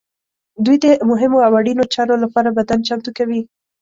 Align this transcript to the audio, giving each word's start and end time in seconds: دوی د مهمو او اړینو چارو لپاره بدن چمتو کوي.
دوی 0.65 0.77
د 0.83 0.85
مهمو 1.09 1.37
او 1.47 1.53
اړینو 1.59 1.83
چارو 1.93 2.15
لپاره 2.23 2.55
بدن 2.57 2.79
چمتو 2.87 3.09
کوي. 3.17 3.41